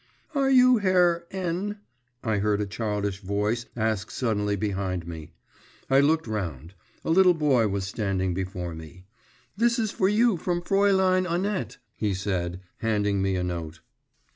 [0.33, 1.77] 'Are you Herr N?'
[2.23, 5.33] I heard a childish voice ask suddenly behind me.
[5.91, 6.73] I looked round;
[7.05, 9.05] a little boy was standing before me.
[9.57, 13.81] 'This is for you from Fraülein Annette,' he said, handing me a note.